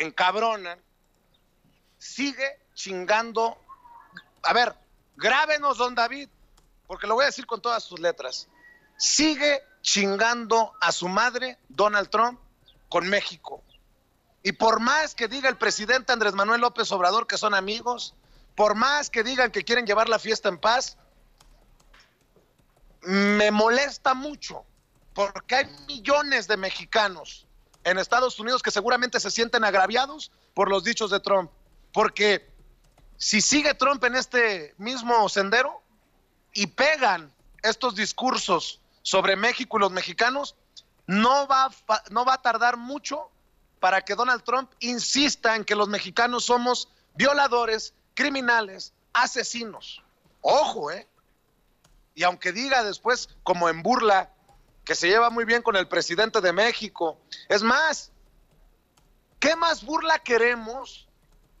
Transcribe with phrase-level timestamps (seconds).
[0.00, 0.80] encabronan,
[1.98, 3.58] sigue chingando.
[4.42, 4.74] A ver,
[5.16, 6.28] grábenos, don David,
[6.86, 8.48] porque lo voy a decir con todas sus letras.
[8.96, 12.40] Sigue chingando a su madre, Donald Trump,
[12.88, 13.62] con México.
[14.42, 18.14] Y por más que diga el presidente Andrés Manuel López Obrador que son amigos,
[18.54, 20.96] por más que digan que quieren llevar la fiesta en paz,
[23.02, 24.64] me molesta mucho
[25.14, 27.47] porque hay millones de mexicanos
[27.90, 31.50] en Estados Unidos que seguramente se sienten agraviados por los dichos de Trump.
[31.92, 32.48] Porque
[33.16, 35.82] si sigue Trump en este mismo sendero
[36.52, 37.32] y pegan
[37.62, 40.54] estos discursos sobre México y los mexicanos,
[41.06, 41.70] no va,
[42.10, 43.30] no va a tardar mucho
[43.80, 50.02] para que Donald Trump insista en que los mexicanos somos violadores, criminales, asesinos.
[50.40, 51.08] Ojo, ¿eh?
[52.14, 54.30] Y aunque diga después, como en burla,
[54.88, 57.20] que se lleva muy bien con el presidente de México.
[57.50, 58.10] Es más,
[59.38, 61.06] ¿qué más burla queremos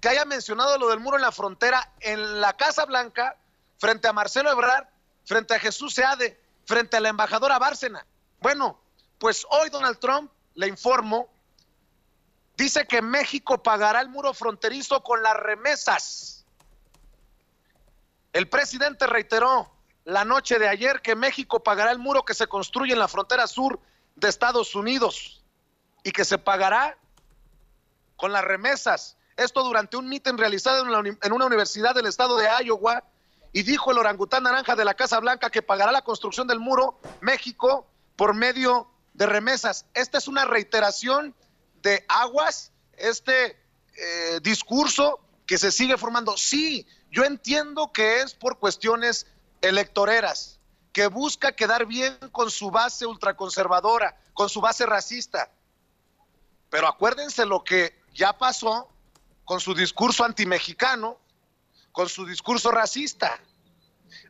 [0.00, 3.36] que haya mencionado lo del muro en la frontera en la Casa Blanca
[3.78, 4.88] frente a Marcelo Ebrard,
[5.24, 8.04] frente a Jesús Seade, frente a la embajadora Bárcena?
[8.40, 8.80] Bueno,
[9.20, 11.28] pues hoy Donald Trump, le informo,
[12.56, 16.44] dice que México pagará el muro fronterizo con las remesas.
[18.32, 19.72] El presidente reiteró,
[20.04, 23.46] la noche de ayer que México pagará el muro que se construye en la frontera
[23.46, 23.80] sur
[24.16, 25.42] de Estados Unidos
[26.02, 26.98] y que se pagará
[28.16, 29.16] con las remesas.
[29.36, 33.04] Esto durante un mitin realizado en, una universidad del estado de Iowa
[33.52, 36.98] y dijo el orangután naranja de la Casa Blanca que pagará la construcción del muro
[37.20, 37.86] México
[38.16, 39.86] por medio de remesas.
[39.94, 41.34] Esta es una reiteración
[41.82, 43.56] de aguas, este
[43.96, 46.36] eh, discurso que se sigue formando.
[46.36, 49.26] Sí, yo entiendo que es por cuestiones
[49.62, 50.60] electoreras,
[50.92, 55.50] que busca quedar bien con su base ultraconservadora, con su base racista.
[56.68, 58.88] Pero acuérdense lo que ya pasó
[59.44, 61.18] con su discurso antimexicano,
[61.92, 63.38] con su discurso racista.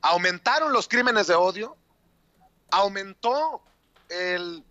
[0.03, 1.77] Aumentaron los crímenes de odio,
[2.71, 3.63] aumentó
[4.09, 4.65] el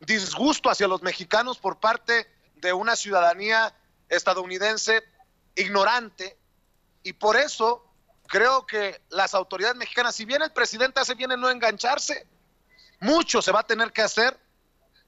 [0.00, 3.74] disgusto hacia los mexicanos por parte de una ciudadanía
[4.08, 5.02] estadounidense
[5.54, 6.36] ignorante
[7.02, 7.91] y por eso
[8.32, 12.26] creo que las autoridades mexicanas, si bien el presidente hace bien en no engancharse,
[12.98, 14.40] mucho se va a tener que hacer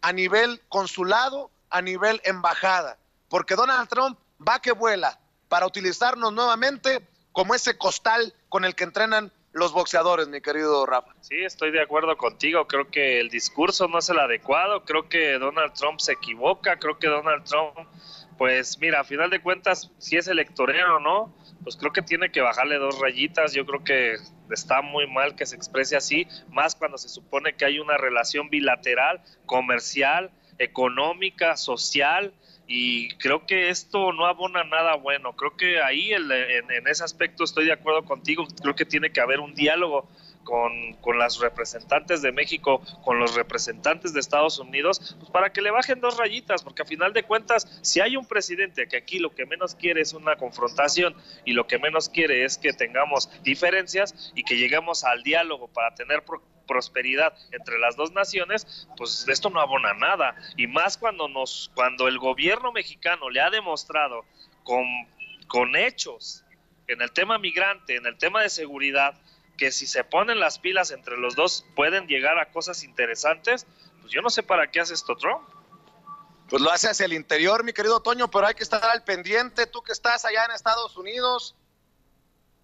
[0.02, 2.98] a nivel consulado, a nivel embajada,
[3.30, 5.18] porque Donald Trump va que vuela
[5.48, 11.14] para utilizarnos nuevamente como ese costal con el que entrenan los boxeadores, mi querido Rafa.
[11.22, 12.66] Sí, estoy de acuerdo contigo.
[12.66, 14.84] Creo que el discurso no es el adecuado.
[14.84, 16.76] Creo que Donald Trump se equivoca.
[16.78, 17.88] Creo que Donald Trump,
[18.36, 22.30] pues mira, a final de cuentas, si es electorero o no, pues creo que tiene
[22.30, 23.54] que bajarle dos rayitas.
[23.54, 24.16] Yo creo que
[24.50, 28.50] está muy mal que se exprese así, más cuando se supone que hay una relación
[28.50, 32.34] bilateral, comercial, económica, social.
[32.66, 35.36] Y creo que esto no abona nada bueno.
[35.36, 38.46] Creo que ahí en, en ese aspecto estoy de acuerdo contigo.
[38.62, 40.08] Creo que tiene que haber un diálogo
[40.44, 45.62] con, con las representantes de México, con los representantes de Estados Unidos, pues para que
[45.62, 49.18] le bajen dos rayitas, porque a final de cuentas, si hay un presidente que aquí
[49.18, 53.30] lo que menos quiere es una confrontación y lo que menos quiere es que tengamos
[53.42, 56.22] diferencias y que lleguemos al diálogo para tener
[56.66, 60.34] prosperidad entre las dos naciones, pues esto no abona nada.
[60.56, 64.24] Y más cuando nos, cuando el gobierno mexicano le ha demostrado
[64.62, 64.84] con,
[65.46, 66.44] con hechos
[66.86, 69.14] en el tema migrante, en el tema de seguridad,
[69.56, 73.66] que si se ponen las pilas entre los dos pueden llegar a cosas interesantes,
[74.00, 75.48] pues yo no sé para qué hace esto Trump.
[76.48, 79.66] Pues lo hace hacia el interior, mi querido Toño, pero hay que estar al pendiente.
[79.66, 81.54] Tú que estás allá en Estados Unidos,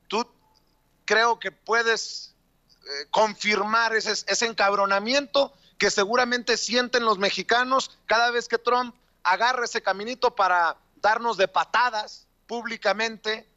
[0.06, 0.26] tú
[1.06, 2.34] creo que puedes
[2.68, 9.64] eh, confirmar ese, ese encabronamiento que seguramente sienten los mexicanos cada vez que Trump agarra
[9.64, 13.48] ese caminito para darnos de patadas públicamente.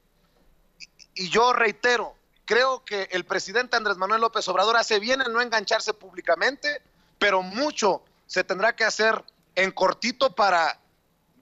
[1.15, 2.15] y yo reitero,
[2.45, 6.81] Creo que el presidente Andrés Manuel López Obrador hace bien en no engancharse públicamente,
[7.17, 9.23] pero mucho se tendrá que hacer
[9.55, 10.79] en cortito para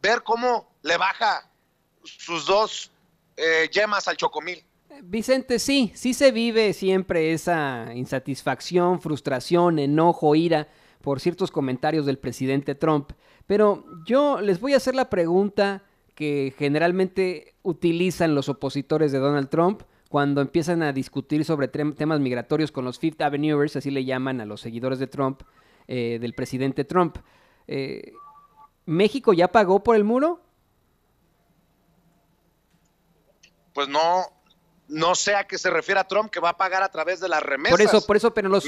[0.01, 1.49] ver cómo le baja
[2.03, 2.91] sus dos
[3.37, 4.64] eh, yemas al chocomil.
[5.03, 10.67] Vicente, sí, sí se vive siempre esa insatisfacción, frustración, enojo, ira
[11.02, 13.11] por ciertos comentarios del presidente Trump,
[13.47, 15.84] pero yo les voy a hacer la pregunta
[16.14, 19.81] que generalmente utilizan los opositores de Donald Trump
[20.11, 24.46] cuando empiezan a discutir sobre temas migratorios con los Fifth Avenuers, así le llaman a
[24.46, 25.41] los seguidores de Trump,
[25.87, 27.16] eh, del presidente Trump.
[27.66, 28.11] Eh,
[28.85, 30.41] ¿México ya pagó por el muro?
[33.72, 34.25] Pues no,
[34.90, 37.29] no sé a qué se refiere a Trump que va a pagar a través de
[37.29, 37.72] las remesas.
[37.72, 38.66] Por eso, por eso, pero los,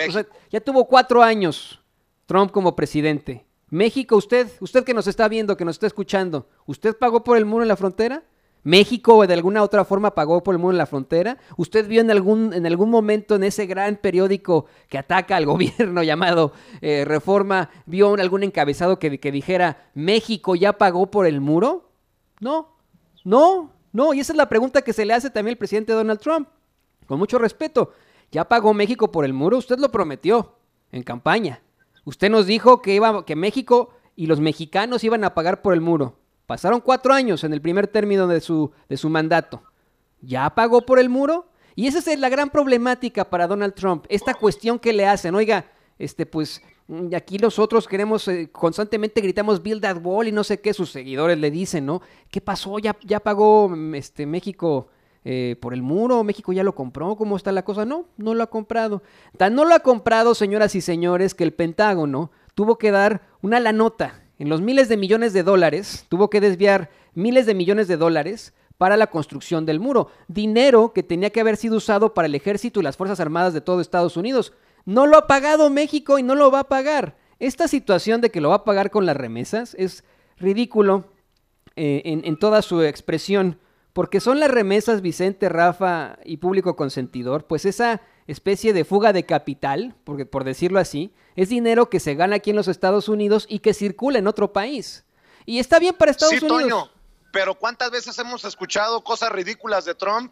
[0.50, 1.84] ya tuvo cuatro años
[2.26, 3.46] Trump como presidente.
[3.70, 7.44] México, usted, usted que nos está viendo, que nos está escuchando, ¿usted pagó por el
[7.44, 8.24] muro en la frontera?
[8.64, 11.38] México de alguna otra forma pagó por el muro en la frontera.
[11.58, 16.02] ¿Usted vio en algún, en algún momento en ese gran periódico que ataca al gobierno
[16.04, 21.90] llamado eh, Reforma, vio algún encabezado que, que dijera México ya pagó por el muro?
[22.40, 22.76] No,
[23.24, 24.14] no, no.
[24.14, 26.48] Y esa es la pregunta que se le hace también al presidente Donald Trump.
[27.06, 27.94] Con mucho respeto.
[28.32, 29.58] ¿Ya pagó México por el muro?
[29.58, 30.56] Usted lo prometió
[30.92, 31.62] en campaña.
[32.06, 35.82] Usted nos dijo que, iba, que México y los mexicanos iban a pagar por el
[35.82, 36.18] muro.
[36.46, 39.64] Pasaron cuatro años en el primer término de su, de su mandato.
[40.22, 41.48] ¿Ya pagó por el muro?
[41.76, 45.34] Y esa es la gran problemática para Donald Trump, esta cuestión que le hacen.
[45.36, 45.66] Oiga,
[45.98, 50.60] este, pues mm, aquí nosotros queremos, eh, constantemente gritamos Build that wall y no sé
[50.60, 52.02] qué, sus seguidores le dicen, ¿no?
[52.30, 52.78] ¿Qué pasó?
[52.80, 54.90] ¿Ya, ya pagó mm, este, México
[55.24, 56.24] eh, por el muro?
[56.24, 57.16] ¿México ya lo compró?
[57.16, 57.86] ¿Cómo está la cosa?
[57.86, 59.02] No, no lo ha comprado.
[59.38, 63.60] Tan no lo ha comprado, señoras y señores, que el Pentágono tuvo que dar una
[63.60, 67.88] la nota en los miles de millones de dólares, tuvo que desviar miles de millones
[67.88, 72.26] de dólares para la construcción del muro, dinero que tenía que haber sido usado para
[72.26, 74.54] el ejército y las Fuerzas Armadas de todo Estados Unidos.
[74.86, 77.16] No lo ha pagado México y no lo va a pagar.
[77.40, 80.04] Esta situación de que lo va a pagar con las remesas es
[80.38, 81.06] ridículo
[81.76, 83.60] eh, en, en toda su expresión,
[83.94, 89.26] porque son las remesas, Vicente, Rafa y público consentidor, pues esa especie de fuga de
[89.26, 93.46] capital, porque, por decirlo así, es dinero que se gana aquí en los Estados Unidos
[93.50, 95.04] y que circula en otro país.
[95.46, 96.62] Y está bien para Estados sí, Unidos.
[96.62, 96.90] Toño,
[97.32, 100.32] pero ¿cuántas veces hemos escuchado cosas ridículas de Trump?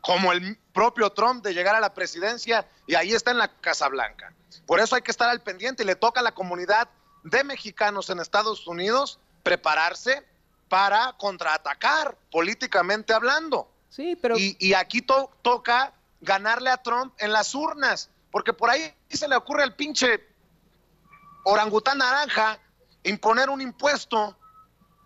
[0.00, 3.88] Como el propio Trump de llegar a la presidencia y ahí está en la Casa
[3.88, 4.34] Blanca.
[4.66, 6.88] Por eso hay que estar al pendiente y le toca a la comunidad
[7.22, 10.24] de mexicanos en Estados Unidos prepararse
[10.68, 13.70] para contraatacar políticamente hablando.
[13.90, 14.36] Sí, pero...
[14.36, 19.28] Y, y aquí to toca ganarle a Trump en las urnas, porque por ahí se
[19.28, 20.26] le ocurre al pinche
[21.44, 22.58] orangután naranja
[23.02, 24.36] imponer un impuesto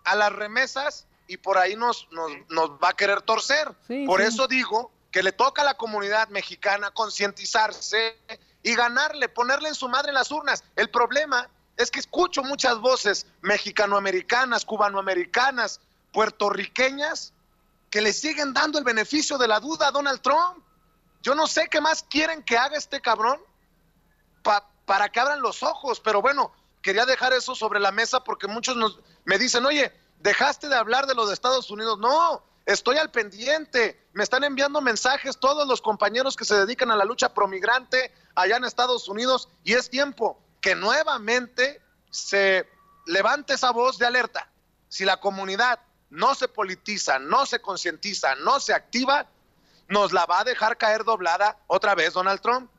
[0.05, 3.75] a las remesas y por ahí nos, nos, nos va a querer torcer.
[3.87, 4.27] Sí, por sí.
[4.27, 8.17] eso digo que le toca a la comunidad mexicana concientizarse
[8.63, 10.63] y ganarle, ponerle en su madre en las urnas.
[10.75, 15.79] El problema es que escucho muchas voces mexicanoamericanas, cubanoamericanas,
[16.11, 17.33] puertorriqueñas,
[17.89, 20.63] que le siguen dando el beneficio de la duda a Donald Trump.
[21.21, 23.39] Yo no sé qué más quieren que haga este cabrón
[24.43, 28.47] pa para que abran los ojos, pero bueno, quería dejar eso sobre la mesa porque
[28.47, 31.99] muchos nos, me dicen, oye, dejaste de hablar de lo de Estados Unidos.
[31.99, 34.07] No, estoy al pendiente.
[34.13, 38.55] Me están enviando mensajes todos los compañeros que se dedican a la lucha promigrante allá
[38.55, 42.69] en Estados Unidos y es tiempo que nuevamente se
[43.05, 44.49] levante esa voz de alerta.
[44.87, 45.79] Si la comunidad
[46.09, 49.27] no se politiza, no se concientiza, no se activa,
[49.89, 52.69] nos la va a dejar caer doblada otra vez Donald Trump.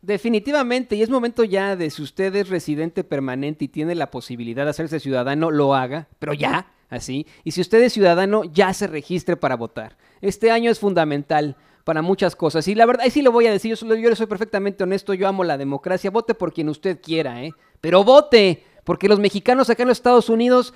[0.00, 4.64] Definitivamente, y es momento ya de si usted es residente permanente y tiene la posibilidad
[4.64, 7.26] de hacerse ciudadano, lo haga, pero ya, así.
[7.44, 9.96] Y si usted es ciudadano, ya se registre para votar.
[10.20, 12.66] Este año es fundamental para muchas cosas.
[12.66, 15.44] Y la verdad, y sí lo voy a decir, yo soy perfectamente honesto, yo amo
[15.44, 17.52] la democracia, vote por quien usted quiera, ¿eh?
[17.80, 20.74] Pero vote, porque los mexicanos acá en los Estados Unidos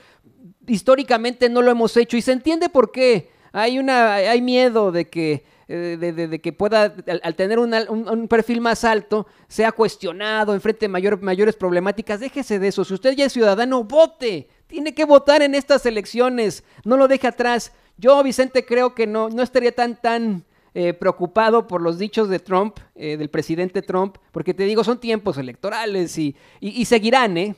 [0.69, 3.31] históricamente no lo hemos hecho y se entiende por qué.
[3.53, 7.75] Hay, una, hay miedo de que eh, de, de, de, que pueda, al, tener un,
[7.75, 12.21] un, perfil más alto, sea cuestionado, enfrente mayor, mayores problemáticas.
[12.21, 12.85] Déjese de eso.
[12.85, 14.49] Si usted ya es ciudadano, vote.
[14.69, 16.63] Tiene que votar en estas elecciones.
[16.85, 17.73] No lo deje atrás.
[17.97, 22.39] Yo, Vicente, creo que no, no estaría tan, tan eh, preocupado por los dichos de
[22.39, 27.37] Trump, eh, del presidente Trump, porque te digo, son tiempos electorales y, y, y seguirán,
[27.39, 27.57] ¿eh?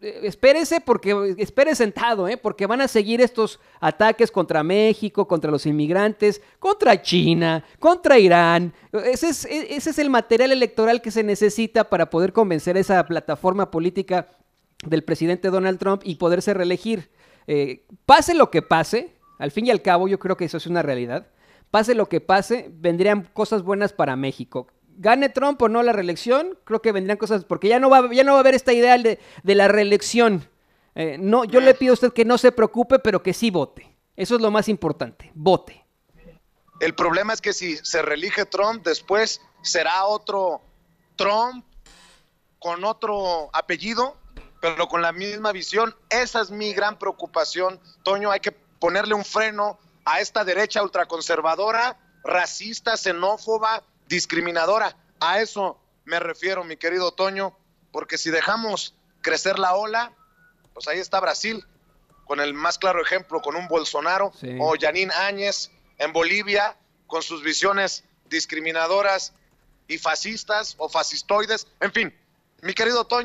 [0.00, 2.36] Espérese porque espere sentado, ¿eh?
[2.36, 8.72] porque van a seguir estos ataques contra México, contra los inmigrantes, contra China, contra Irán.
[8.92, 13.04] Ese es, ese es el material electoral que se necesita para poder convencer a esa
[13.06, 14.28] plataforma política
[14.86, 17.10] del presidente Donald Trump y poderse reelegir.
[17.46, 20.66] Eh, pase lo que pase, al fin y al cabo yo creo que eso es
[20.66, 21.26] una realidad.
[21.70, 24.68] Pase lo que pase, vendrían cosas buenas para México
[25.00, 28.22] gane Trump o no la reelección, creo que vendrían cosas, porque ya no va, ya
[28.22, 30.46] no va a haber esta idea de, la reelección.
[30.94, 33.96] Eh, no, yo le pido a usted que no se preocupe, pero que sí vote.
[34.14, 35.86] Eso es lo más importante, vote.
[36.80, 40.60] El problema es que si se reelige Trump, después será otro
[41.16, 41.64] Trump
[42.58, 44.18] con otro apellido,
[44.60, 45.96] pero con la misma visión.
[46.10, 48.30] Esa es mi gran preocupación, Toño.
[48.30, 54.94] Hay que ponerle un freno a esta derecha ultraconservadora, racista, xenófoba, discriminadora.
[55.20, 57.56] A eso me refiero, mi querido Toño,
[57.92, 60.12] porque si dejamos crecer la ola,
[60.74, 61.64] pues ahí está Brasil,
[62.26, 64.58] con el más claro ejemplo, con un Bolsonaro sí.
[64.60, 66.76] o Janine Áñez en Bolivia,
[67.06, 69.32] con sus visiones discriminadoras
[69.88, 71.68] y fascistas o fascistoides.
[71.80, 72.14] En fin,
[72.62, 73.18] mi querido Toño.